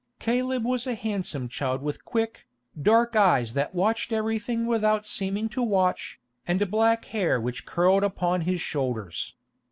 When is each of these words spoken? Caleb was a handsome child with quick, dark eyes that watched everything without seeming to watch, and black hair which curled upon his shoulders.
Caleb 0.17 0.65
was 0.65 0.87
a 0.87 0.95
handsome 0.95 1.47
child 1.47 1.83
with 1.83 2.03
quick, 2.05 2.47
dark 2.81 3.15
eyes 3.15 3.53
that 3.53 3.75
watched 3.75 4.11
everything 4.11 4.65
without 4.65 5.05
seeming 5.05 5.47
to 5.49 5.61
watch, 5.61 6.19
and 6.47 6.71
black 6.71 7.05
hair 7.13 7.39
which 7.39 7.67
curled 7.67 8.03
upon 8.03 8.41
his 8.41 8.61
shoulders. 8.61 9.35